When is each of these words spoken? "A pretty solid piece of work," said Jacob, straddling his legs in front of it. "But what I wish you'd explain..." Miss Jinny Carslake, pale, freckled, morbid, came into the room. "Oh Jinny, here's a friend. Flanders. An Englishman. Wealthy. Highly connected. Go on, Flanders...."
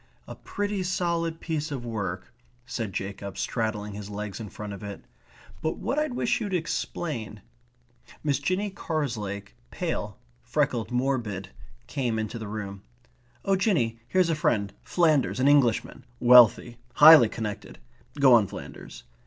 "A 0.27 0.33
pretty 0.33 0.81
solid 0.81 1.39
piece 1.39 1.69
of 1.71 1.85
work," 1.85 2.33
said 2.65 2.91
Jacob, 2.91 3.37
straddling 3.37 3.93
his 3.93 4.09
legs 4.09 4.39
in 4.39 4.49
front 4.49 4.73
of 4.73 4.81
it. 4.81 5.05
"But 5.61 5.77
what 5.77 5.99
I 5.99 6.07
wish 6.07 6.41
you'd 6.41 6.55
explain..." 6.55 7.43
Miss 8.23 8.39
Jinny 8.39 8.71
Carslake, 8.71 9.53
pale, 9.69 10.17
freckled, 10.41 10.89
morbid, 10.89 11.49
came 11.85 12.17
into 12.17 12.39
the 12.39 12.47
room. 12.47 12.81
"Oh 13.45 13.55
Jinny, 13.55 13.99
here's 14.07 14.31
a 14.31 14.35
friend. 14.35 14.73
Flanders. 14.81 15.39
An 15.39 15.47
Englishman. 15.47 16.03
Wealthy. 16.19 16.77
Highly 16.95 17.29
connected. 17.29 17.77
Go 18.19 18.33
on, 18.33 18.47
Flanders...." 18.47 19.03